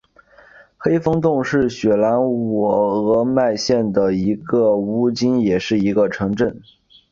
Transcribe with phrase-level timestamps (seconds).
[0.77, 2.59] 黑风洞是雪兰莪
[2.99, 6.59] 鹅唛县的一个巫金也是一个城镇。